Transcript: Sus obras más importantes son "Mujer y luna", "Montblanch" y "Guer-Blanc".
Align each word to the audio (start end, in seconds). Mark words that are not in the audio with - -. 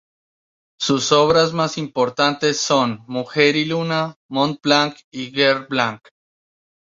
Sus 0.79 1.11
obras 1.11 1.53
más 1.53 1.77
importantes 1.77 2.57
son 2.59 3.03
"Mujer 3.05 3.55
y 3.55 3.65
luna", 3.65 4.17
"Montblanch" 4.29 4.97
y 5.11 5.29
"Guer-Blanc". 5.31 6.01